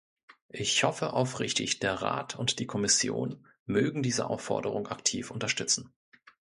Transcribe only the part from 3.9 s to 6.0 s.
diese Aufforderung aktiv unterstützen.